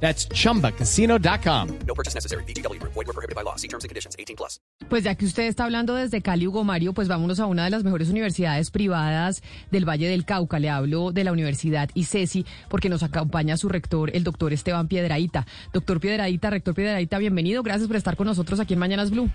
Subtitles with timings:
[0.00, 1.68] That's chumbacasino.com.
[1.86, 2.44] No purchase necessary.
[2.44, 3.56] Void were prohibited by law.
[3.56, 4.16] See terms and conditions.
[4.18, 4.60] 18 plus.
[4.88, 7.70] Pues ya que usted está hablando desde Cali, Hugo Mario, pues vámonos a una de
[7.70, 10.58] las mejores universidades privadas del Valle del Cauca.
[10.58, 15.46] Le hablo de la Universidad ICESI porque nos acompaña su rector, el doctor Esteban Piedraíta.
[15.72, 17.62] Doctor Piedraíta, rector Piedraíta, bienvenido.
[17.62, 19.30] Gracias por estar con nosotros aquí en Mañanas Blue.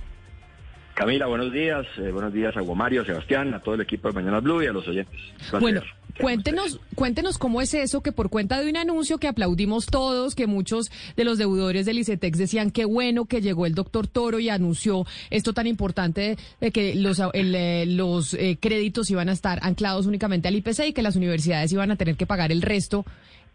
[0.94, 1.86] Camila, buenos días.
[1.98, 4.62] Eh, buenos días a Hugo Mario, a Sebastián, a todo el equipo de Mañanas Blue
[4.62, 5.20] y a los oyentes.
[5.60, 5.82] Bueno,
[6.14, 10.36] ¿Qué cuéntenos, cuéntenos cómo es eso que por cuenta de un anuncio que aplaudimos todos,
[10.36, 14.40] que muchos de los deudores del ICETEX decían qué bueno que llegó el doctor Toro
[14.40, 19.30] y anunció esto tan importante de, de que los, el, eh, los eh, créditos iban
[19.30, 22.52] a estar anclados únicamente al IPC y que las universidades iban a tener que pagar
[22.52, 23.06] el resto.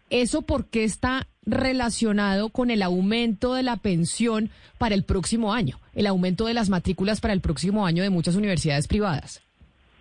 [0.09, 5.79] ¿Eso por qué está relacionado con el aumento de la pensión para el próximo año?
[5.95, 9.41] El aumento de las matrículas para el próximo año de muchas universidades privadas.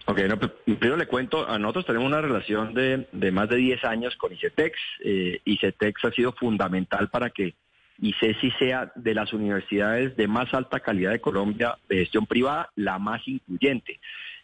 [0.09, 3.85] Ok, no, primero le cuento, a nosotros tenemos una relación de, de más de 10
[3.85, 4.79] años con ICETEX.
[5.05, 7.55] Eh, ICETEX ha sido fundamental para que
[7.99, 12.99] ICESI sea de las universidades de más alta calidad de Colombia de gestión privada, la
[12.99, 13.99] más incluyente.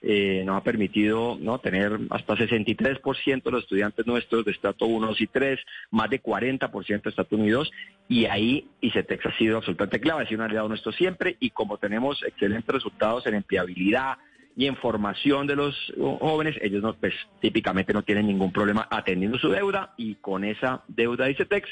[0.05, 1.61] Eh, nos ha permitido ¿no?
[1.61, 5.61] tener hasta 63% de los estudiantes nuestros de estrato 1, 2 y 3,
[5.93, 7.71] más de 40% de estrato 1 y 2,
[8.09, 11.79] y ahí ICETEX ha sido absolutamente clave, ha sido un aliado nuestro siempre, y como
[11.79, 14.19] tenemos excelentes resultados en empleabilidad,
[14.57, 19.39] y en formación de los jóvenes, ellos no, pues típicamente no tienen ningún problema atendiendo
[19.39, 21.69] su deuda y con esa deuda de ICETEX,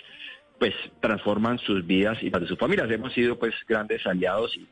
[0.58, 2.90] pues transforman sus vidas y las de sus familias.
[2.90, 4.66] Hemos sido pues grandes aliados y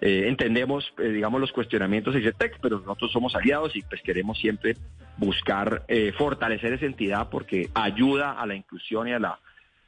[0.00, 4.38] eh, entendemos, eh, digamos, los cuestionamientos de ICETEX, pero nosotros somos aliados y pues queremos
[4.38, 4.76] siempre
[5.16, 9.38] buscar eh, fortalecer esa entidad porque ayuda a la inclusión y a la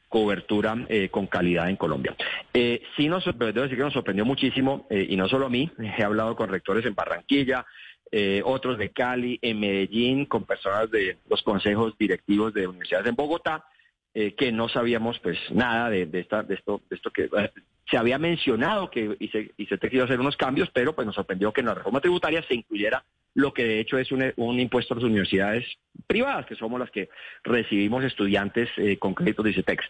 [0.09, 2.15] cobertura eh, con calidad en Colombia.
[2.55, 5.71] Eh, sí nos sorprendió, debo decir que nos sorprendió muchísimo, y no solo a mí,
[5.99, 7.67] he hablado con rectores en Barranquilla,
[8.45, 13.65] otros de Cali, en Medellín, con personas de los consejos directivos de universidades en Bogotá,
[14.19, 17.51] eh, que no sabíamos pues nada de, esta, de esto, de esto que eh,
[17.91, 21.15] se había mencionado que y se, y se te hacer unos cambios, pero pues nos
[21.15, 23.05] sorprendió que en la reforma tributaria se incluyera
[23.35, 25.67] lo que de hecho es un, un impuesto a las universidades
[26.07, 27.11] privadas, que somos las que
[27.45, 29.85] recibimos estudiantes eh, con créditos de ICETEX.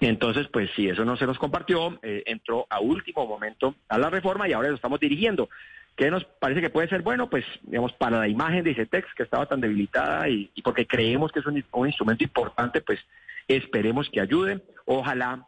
[0.00, 4.10] Entonces, pues si eso no se nos compartió, eh, entró a último momento a la
[4.10, 5.48] reforma y ahora lo estamos dirigiendo.
[5.96, 7.28] ¿Qué nos parece que puede ser bueno?
[7.28, 11.32] Pues, digamos, para la imagen de ICETEX, que estaba tan debilitada y, y porque creemos
[11.32, 13.00] que es un, un instrumento importante, pues
[13.48, 14.62] esperemos que ayude.
[14.84, 15.46] Ojalá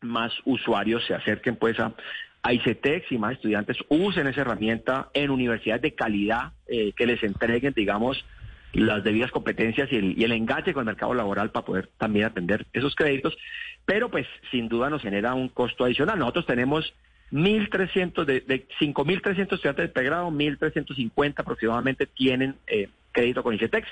[0.00, 1.94] más usuarios se acerquen pues a,
[2.42, 7.22] a ICETEX y más estudiantes usen esa herramienta en universidades de calidad eh, que les
[7.22, 8.24] entreguen, digamos,
[8.72, 12.26] las debidas competencias y el, y el enganche con el mercado laboral para poder también
[12.26, 13.36] atender esos créditos,
[13.84, 16.18] pero pues sin duda nos genera un costo adicional.
[16.18, 16.94] Nosotros tenemos
[17.32, 23.88] 1.300, de, de 5.300 estudiantes de pregrado, 1.350 aproximadamente tienen eh, crédito con ICETEX,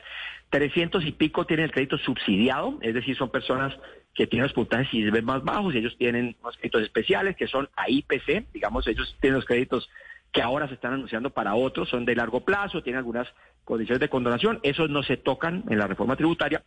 [0.50, 3.76] 300 y pico tienen el crédito subsidiado, es decir, son personas
[4.14, 7.68] que tienen los puntajes y más bajos y ellos tienen unos créditos especiales que son
[7.76, 9.88] a IPC, digamos, ellos tienen los créditos
[10.32, 13.28] que ahora se están anunciando para otros, son de largo plazo, tienen algunas
[13.64, 16.64] condiciones de condonación, esos no se tocan en la reforma tributaria,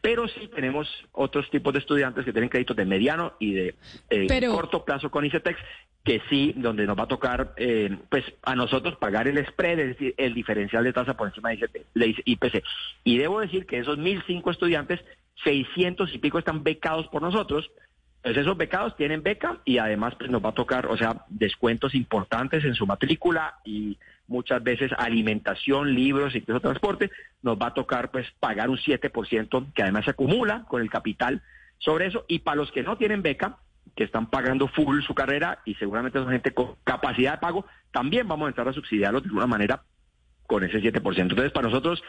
[0.00, 3.74] pero sí tenemos otros tipos de estudiantes que tienen créditos de mediano y de
[4.10, 5.58] eh, Pero- corto plazo con ICETEX,
[6.04, 9.88] que sí, donde nos va a tocar, eh, pues a nosotros pagar el spread, es
[9.88, 12.62] decir, el diferencial de tasa por encima de IPC.
[13.04, 15.00] Y debo decir que esos 1.005 estudiantes,
[15.44, 17.70] 600 y pico están becados por nosotros,
[18.22, 21.94] pues esos becados tienen beca y además pues, nos va a tocar, o sea, descuentos
[21.94, 23.98] importantes en su matrícula y
[24.28, 27.10] muchas veces alimentación, libros, incluso transporte,
[27.42, 31.42] nos va a tocar pues pagar un 7% que además se acumula con el capital
[31.78, 32.24] sobre eso.
[32.28, 33.58] Y para los que no tienen beca,
[33.96, 38.26] que están pagando full su carrera y seguramente son gente con capacidad de pago, también
[38.26, 39.82] vamos a entrar a subsidiarlos de alguna manera
[40.46, 41.20] con ese 7%.
[41.22, 42.02] Entonces, para nosotros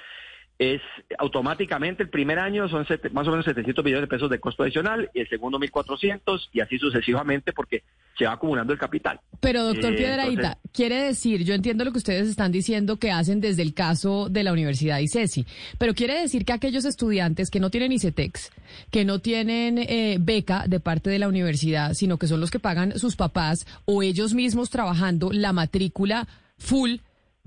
[0.58, 0.82] es
[1.18, 4.64] automáticamente el primer año son sete- más o menos 700 millones de pesos de costo
[4.64, 7.84] adicional y el segundo 1.400 y así sucesivamente porque
[8.18, 9.20] se va acumulando el capital.
[9.40, 13.12] Pero, doctor Eh, Piedraíta, entonces- quiere decir, yo entiendo lo que ustedes están diciendo que
[13.12, 15.46] hacen desde el caso de la Universidad ICESI,
[15.78, 18.52] pero quiere decir que aquellos estudiantes que no tienen ICETEX,
[18.92, 22.60] que no tienen eh, beca de parte de la universidad, sino que son los que
[22.60, 26.28] pagan sus papás o ellos mismos trabajando la matrícula
[26.58, 26.96] full,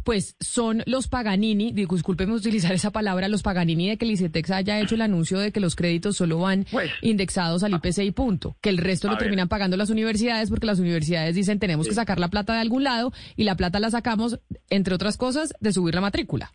[0.08, 4.50] pues son los Paganini, digo, discúlpeme utilizar esa palabra, los Paganini de que el ICETEX
[4.52, 8.10] haya hecho el anuncio de que los créditos solo van Pues, indexados al IPC y
[8.12, 9.25] punto, que el resto lo ver.
[9.25, 12.84] terminan pagando las universidades porque las universidades dicen tenemos que sacar la plata de algún
[12.84, 14.40] lado y la plata la sacamos,
[14.70, 16.52] entre otras cosas, de subir la matrícula.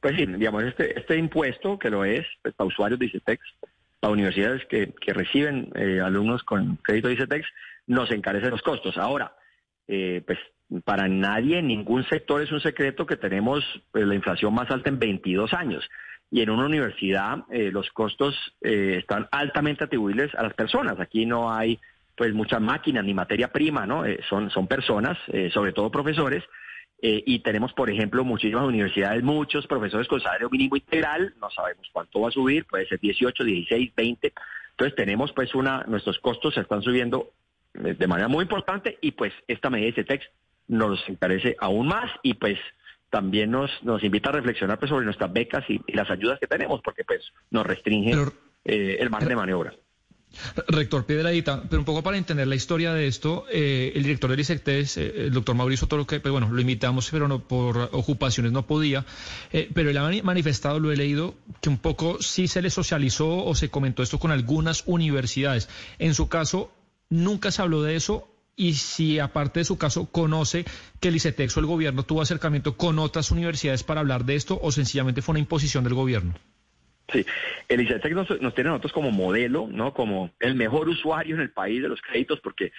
[0.00, 3.42] Pues sí, digamos, este, este impuesto que lo es pues, para usuarios de ICETEX,
[3.98, 7.48] para universidades que, que reciben eh, alumnos con crédito de ICETEX,
[7.88, 8.96] nos encarece los costos.
[8.96, 9.34] Ahora,
[9.88, 10.38] eh, pues
[10.84, 14.88] para nadie, en ningún sector es un secreto que tenemos pues, la inflación más alta
[14.88, 15.88] en 22 años.
[16.30, 20.98] Y en una universidad eh, los costos eh, están altamente atribuibles a las personas.
[20.98, 21.78] Aquí no hay
[22.16, 24.04] pues muchas máquinas ni materia prima, ¿no?
[24.04, 26.44] Eh, son, son personas, eh, sobre todo profesores,
[27.06, 31.86] eh, y tenemos, por ejemplo, muchísimas universidades, muchos profesores con salario mínimo integral, no sabemos
[31.92, 34.32] cuánto va a subir, puede ser 18, 16, 20.
[34.70, 37.32] Entonces tenemos pues una, nuestros costos se están subiendo
[37.74, 40.24] eh, de manera muy importante y pues esta medida de CETEX
[40.68, 42.58] nos encarece aún más y pues
[43.10, 46.46] también nos, nos invita a reflexionar pues, sobre nuestras becas y, y las ayudas que
[46.46, 48.12] tenemos porque pues nos restringe
[48.64, 49.74] eh, el margen de maniobra.
[50.66, 54.40] Rector Piedradita, pero un poco para entender la historia de esto, eh, el director del
[54.40, 58.50] ISECTES, eh, el doctor Mauricio Toro, que pues, bueno, lo invitamos, pero no por ocupaciones
[58.50, 59.04] no podía,
[59.52, 62.70] eh, pero él ha mani- manifestado, lo he leído, que un poco sí se le
[62.70, 65.68] socializó o se comentó esto con algunas universidades.
[66.00, 66.72] En su caso,
[67.10, 70.64] nunca se habló de eso y si aparte de su caso conoce
[71.00, 74.58] que el ICETEX o el gobierno tuvo acercamiento con otras universidades para hablar de esto
[74.62, 76.34] o sencillamente fue una imposición del gobierno.
[77.12, 77.24] Sí,
[77.68, 79.92] el ICETEX nos, nos tiene a nosotros como modelo, ¿no?
[79.92, 82.72] Como el mejor usuario en el país de los créditos, porque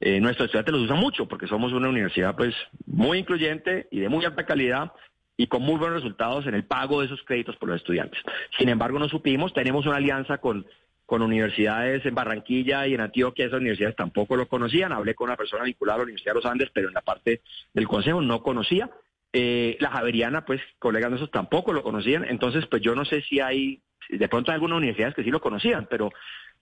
[0.00, 2.54] eh, nuestros estudiantes los usan mucho, porque somos una universidad, pues,
[2.86, 4.92] muy incluyente y de muy alta calidad
[5.36, 8.20] y con muy buenos resultados en el pago de esos créditos por los estudiantes.
[8.58, 10.66] Sin embargo, no supimos, tenemos una alianza con,
[11.12, 14.92] con universidades en Barranquilla y en Antioquia, esas universidades tampoco lo conocían.
[14.92, 17.42] Hablé con una persona vinculada a la Universidad de los Andes, pero en la parte
[17.74, 18.88] del consejo no conocía.
[19.30, 22.24] Eh, la Javeriana, pues, colegas nuestros tampoco lo conocían.
[22.24, 25.42] Entonces, pues yo no sé si hay, de pronto hay algunas universidades que sí lo
[25.42, 26.10] conocían, pero,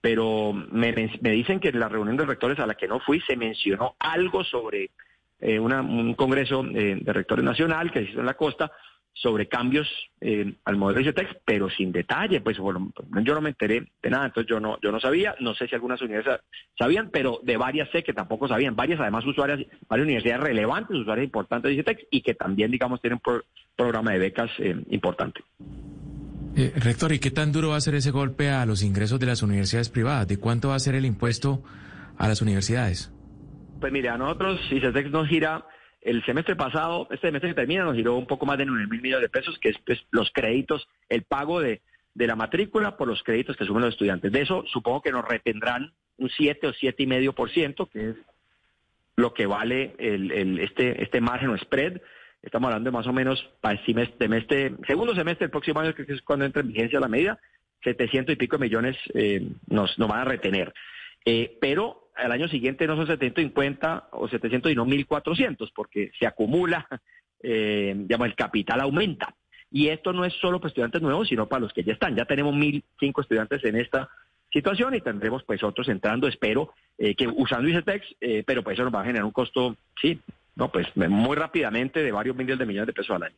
[0.01, 3.21] pero me, me- dicen que en la reunión de rectores a la que no fui
[3.21, 4.89] se mencionó algo sobre
[5.39, 8.69] eh, un congreso eh, de rectores nacional que se hizo en la costa
[9.13, 9.87] sobre cambios
[10.19, 12.91] eh, al modelo ICETEX, pero sin detalle, pues bueno,
[13.23, 15.75] yo no me enteré de nada, entonces yo no, yo no sabía, no sé si
[15.75, 16.41] algunas universidades
[16.77, 21.25] sabían, pero de varias sé que tampoco sabían, varias además usuarias, varias universidades relevantes, usuarias
[21.25, 23.43] importantes de ICETEX y que también, digamos, tienen un pro-
[23.75, 25.41] programa de becas eh, importante.
[26.55, 29.25] Eh, rector, ¿y qué tan duro va a ser ese golpe a los ingresos de
[29.25, 30.27] las universidades privadas?
[30.27, 31.63] ¿De cuánto va a ser el impuesto
[32.17, 33.11] a las universidades?
[33.79, 35.65] Pues mire, a nosotros ICETEX nos gira,
[36.01, 39.01] el semestre pasado, este semestre que termina, nos giró un poco más de 9 mil
[39.01, 41.81] millones de pesos, que es pues, los créditos, el pago de,
[42.13, 44.31] de la matrícula por los créditos que suben los estudiantes.
[44.31, 48.15] De eso supongo que nos retendrán un 7 o 7,5%, que es
[49.15, 52.01] lo que vale el, este, este margen o spread.
[52.41, 53.85] Estamos hablando de más o menos para el
[54.17, 57.39] semestre, segundo semestre del próximo año, que es cuando entra en vigencia la medida,
[57.83, 60.73] 700 y pico millones eh, nos, nos van a retener.
[61.25, 66.27] Eh, pero al año siguiente no son 750 o 700 y no 1400 porque se
[66.27, 66.87] acumula,
[67.43, 69.35] eh, digamos, el capital aumenta.
[69.71, 72.15] Y esto no es solo para estudiantes nuevos, sino para los que ya están.
[72.15, 74.09] Ya tenemos 1005 estudiantes en esta
[74.51, 78.83] situación y tendremos pues otros entrando, espero, eh, que usando ICETEX, eh, pero pues eso
[78.83, 80.19] nos va a generar un costo, sí,
[80.55, 83.35] no, pues muy rápidamente de varios miles de millones de pesos al año.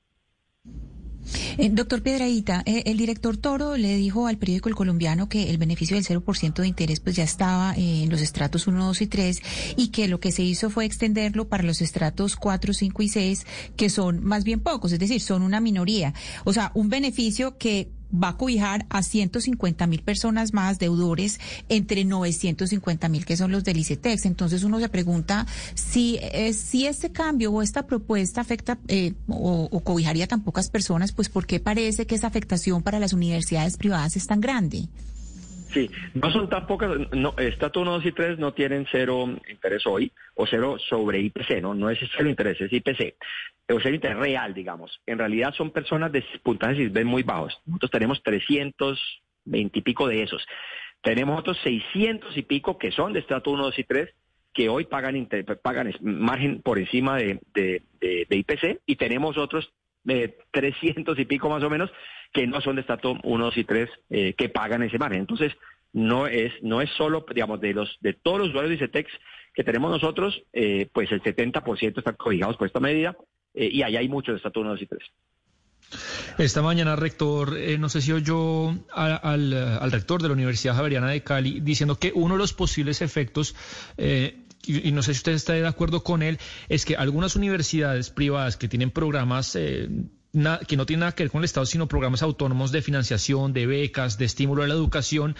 [1.58, 5.58] Eh, doctor Piedradita, eh, el director Toro le dijo al periódico El Colombiano que el
[5.58, 9.08] beneficio del 0% de interés pues ya estaba eh, en los estratos 1, 2 y
[9.08, 9.42] 3
[9.78, 13.46] y que lo que se hizo fue extenderlo para los estratos 4, 5 y 6
[13.78, 16.14] que son más bien pocos, es decir, son una minoría.
[16.44, 21.40] O sea, un beneficio que va a cobijar a 150 mil personas más deudores
[21.70, 24.26] entre 950 mil que son los del ICETEX.
[24.26, 29.70] Entonces uno se pregunta si, eh, si este cambio o esta propuesta afecta eh, o,
[29.72, 33.78] o cobijaría tan pocas personas, pues ¿por qué parece que esa afectación para las universidades
[33.78, 34.88] privadas es tan grande?
[35.74, 39.86] Sí, no son tan pocas, no, Estatus 1, 2 y 3 no tienen cero interés
[39.88, 41.74] hoy, o cero sobre IPC, ¿no?
[41.74, 43.16] No es cero interés, es IPC,
[43.70, 45.02] o cero interés real, digamos.
[45.08, 47.60] En realidad son personas de puntajes ISBEN muy bajos.
[47.66, 50.46] Nosotros tenemos 320 y pico de esos.
[51.02, 54.10] Tenemos otros 600 y pico que son de Estatus 1, 2 y 3,
[54.54, 55.28] que hoy pagan,
[55.64, 59.74] pagan margen por encima de- de IPC, y tenemos otros
[60.08, 61.90] eh, 300 y pico más o menos
[62.34, 65.20] que no son de estatus 1, 2 y 3 eh, que pagan ese margen.
[65.20, 65.54] Entonces,
[65.94, 69.12] no es no es solo, digamos, de los de todos los usuarios de ICETEX
[69.54, 73.16] que tenemos nosotros, eh, pues el 70% están cobijados por esta medida
[73.54, 75.02] eh, y ahí hay muchos de estatus 1, 2 y 3.
[76.40, 81.10] Esta mañana, rector, no sé si oyó a- al, al rector de la Universidad Javeriana
[81.12, 83.56] de Cali diciendo que uno de los posibles efectos
[83.98, 86.40] eh, y, no sé si usted está de acuerdo con él,
[86.70, 89.90] es que algunas universidades privadas que tienen programas eh,
[90.68, 93.68] que no tienen nada que ver con el Estado, sino programas autónomos de financiación, de
[93.68, 95.36] becas, de estímulo a la educación,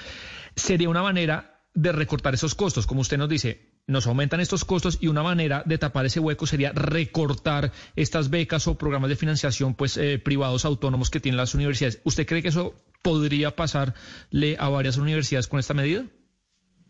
[0.56, 2.86] sería una manera de recortar esos costos.
[2.86, 6.46] Como usted nos dice, nos aumentan estos costos y una manera de tapar ese hueco
[6.46, 11.56] sería recortar estas becas o programas de financiación pues eh, privados autónomos que tienen las
[11.56, 12.00] universidades.
[12.04, 16.06] ¿Usted cree que eso podría pasarle a varias universidades con esta medida?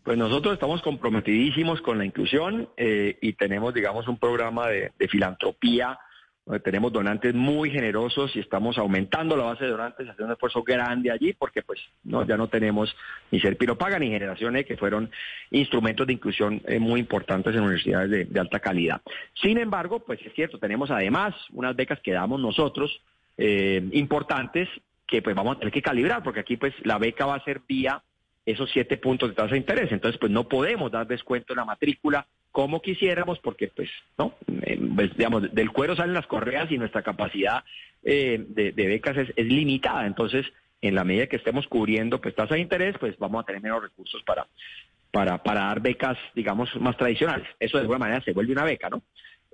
[0.04, 5.98] Pues nosotros estamos comprometidísimos con la inclusión eh, y tenemos, digamos, un programa de, filantropía
[6.44, 10.62] donde tenemos donantes muy generosos y estamos aumentando la base de donantes, haciendo un esfuerzo
[10.62, 12.94] grande allí porque pues no ya no tenemos
[13.30, 15.10] ni Ser Paga ni Generaciones que fueron
[15.50, 19.00] instrumentos de inclusión eh, muy importantes en universidades de, alta calidad.
[19.40, 23.00] Sin embargo, pues es cierto, tenemos además unas becas que damos nosotros
[23.38, 24.68] eh, importantes
[25.06, 27.62] que pues vamos a tener que calibrar porque aquí pues la beca va a ser
[27.66, 28.02] vía
[28.46, 29.90] esos siete puntos de tasa de interés.
[29.92, 34.34] Entonces, pues no podemos dar descuento en la matrícula como quisiéramos, porque pues, ¿no?
[34.62, 37.64] Eh, pues, digamos, del cuero salen las correas y nuestra capacidad
[38.04, 40.06] eh, de, becas es, limitada.
[40.06, 40.46] Entonces,
[40.80, 43.82] en la medida que estemos cubriendo pues tasa de interés, pues vamos a tener menos
[43.82, 44.46] recursos para,
[45.10, 47.48] para, para dar becas, digamos, más tradicionales.
[47.58, 49.02] Eso de alguna manera se vuelve una beca, ¿no?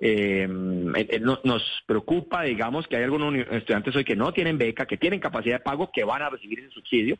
[0.03, 5.19] Eh, nos preocupa, digamos, que hay algunos estudiantes hoy que no tienen beca, que tienen
[5.19, 7.17] capacidad de pago, que van a recibir ese subsidio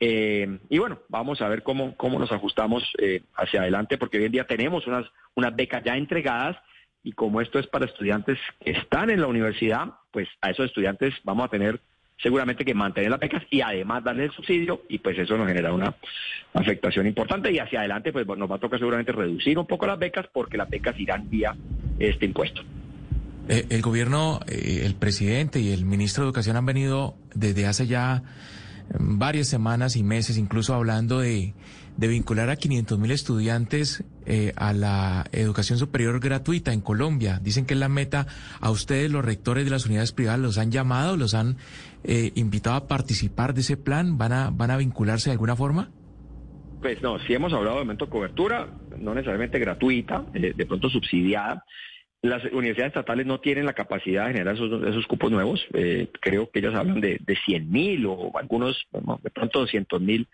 [0.00, 4.24] eh, y bueno, vamos a ver cómo, cómo nos ajustamos eh, hacia adelante, porque hoy
[4.24, 6.56] en día tenemos unas, unas becas ya entregadas
[7.02, 11.14] y como esto es para estudiantes que están en la universidad, pues a esos estudiantes
[11.22, 11.80] vamos a tener
[12.18, 15.72] seguramente que mantener las becas y además darle el subsidio y pues eso nos genera
[15.72, 15.94] una
[16.54, 19.98] afectación importante y hacia adelante pues nos va a tocar seguramente reducir un poco las
[19.98, 21.54] becas porque las becas irán vía
[21.98, 22.62] este impuesto.
[23.48, 28.22] Eh, el gobierno, el presidente y el ministro de Educación han venido desde hace ya
[28.98, 31.54] varias semanas y meses, incluso hablando de,
[31.96, 37.40] vincular a 500 mil estudiantes eh, a la educación superior gratuita en Colombia.
[37.42, 38.26] Dicen que es la meta.
[38.60, 41.56] A ustedes, los rectores de las unidades privadas, los han llamado, los han
[42.04, 44.18] eh, invitado a participar de ese plan.
[44.18, 45.90] ¿Van a, van a vincularse de alguna forma?
[46.80, 50.90] Pues no, si hemos hablado de momento de cobertura, no necesariamente gratuita, eh, de pronto
[50.90, 51.64] subsidiada.
[52.24, 55.66] Las universidades estatales no tienen la capacidad de generar esos, cupos nuevos.
[55.74, 58.86] Eh, creo que ellos hablan de, de 100 mil o algunos,
[59.22, 60.26] de pronto 200 mil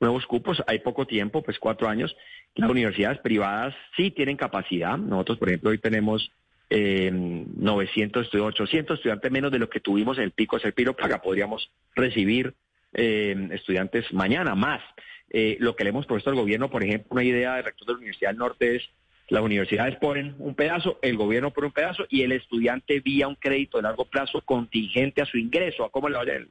[0.00, 0.62] nuevos cupos.
[0.66, 2.16] Hay poco tiempo, pues cuatro años.
[2.54, 4.96] Las universidades privadas sí tienen capacidad.
[4.96, 6.32] Nosotros, por ejemplo, hoy tenemos
[6.70, 11.20] eh, 900, 800 estudiantes menos de lo que tuvimos en el pico de Piro Paga.
[11.20, 12.54] Podríamos recibir
[12.94, 14.80] eh, estudiantes mañana más.
[15.28, 17.92] Eh, lo que le hemos propuesto al gobierno, por ejemplo, una idea del rector de
[17.92, 18.82] la Universidad del Norte es
[19.28, 23.36] las universidades ponen un pedazo, el gobierno pone un pedazo y el estudiante vía un
[23.36, 26.48] crédito de largo plazo contingente a su ingreso, a cómo le vaya en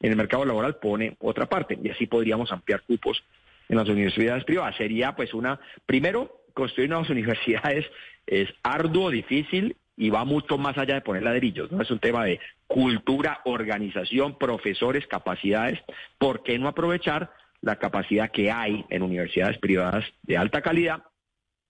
[0.00, 1.78] el mercado laboral, pone otra parte.
[1.82, 3.22] Y así podríamos ampliar cupos
[3.68, 4.76] en las universidades privadas.
[4.76, 7.86] Sería pues una, primero, construir nuevas universidades
[8.26, 11.82] es arduo, difícil y va mucho más allá de poner ladrillos, ¿no?
[11.82, 15.80] Es un tema de cultura, organización, profesores, capacidades.
[16.18, 17.32] ¿Por qué no aprovechar
[17.62, 21.02] la capacidad que hay en universidades privadas de alta calidad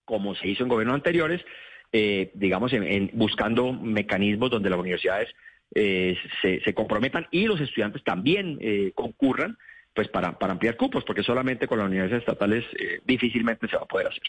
[0.08, 1.44] como se hizo en gobiernos anteriores,
[1.92, 5.28] eh, digamos, en, buscando mecanismos donde las universidades
[5.74, 9.58] eh, se, comprometan y los estudiantes también eh, concurran
[9.98, 12.64] pues para, para ampliar cupos, porque solamente con las universidades estatales
[13.04, 14.22] difícilmente se va a poder hacer.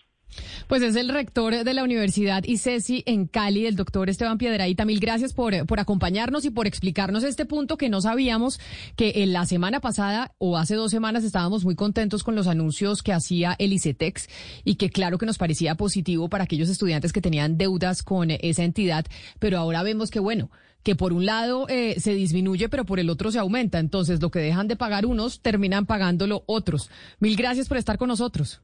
[0.67, 4.83] Pues es el rector de la Universidad ICESI en Cali, el doctor Esteban Piedraíta.
[4.83, 8.59] Mil gracias por, por acompañarnos y por explicarnos este punto que no sabíamos
[8.95, 13.03] que en la semana pasada o hace dos semanas estábamos muy contentos con los anuncios
[13.03, 14.27] que hacía el ICETEX
[14.63, 18.63] y que claro que nos parecía positivo para aquellos estudiantes que tenían deudas con esa
[18.63, 19.05] entidad,
[19.37, 20.49] pero ahora vemos que bueno,
[20.83, 23.79] que por un lado eh, se disminuye, pero por el otro se aumenta.
[23.79, 26.89] Entonces, lo que dejan de pagar unos, terminan pagándolo otros.
[27.19, 28.61] Mil gracias por estar con nosotros.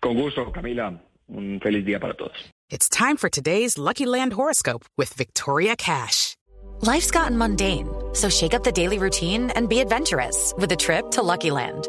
[0.00, 1.02] Con gusto, Camila.
[1.28, 2.32] Un feliz día para todos.
[2.68, 6.36] It's time for today's Lucky Land horoscope with Victoria Cash.
[6.82, 11.10] Life's gotten mundane, so shake up the daily routine and be adventurous with a trip
[11.12, 11.88] to Lucky Land.